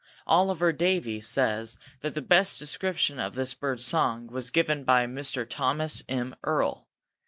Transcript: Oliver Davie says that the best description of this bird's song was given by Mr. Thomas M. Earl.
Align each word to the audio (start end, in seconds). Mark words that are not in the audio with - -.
Oliver 0.25 0.71
Davie 0.73 1.21
says 1.21 1.77
that 1.99 2.15
the 2.15 2.23
best 2.23 2.57
description 2.57 3.19
of 3.19 3.35
this 3.35 3.53
bird's 3.53 3.85
song 3.85 4.25
was 4.25 4.49
given 4.49 4.83
by 4.83 5.05
Mr. 5.05 5.47
Thomas 5.47 6.01
M. 6.09 6.35
Earl. 6.43 6.87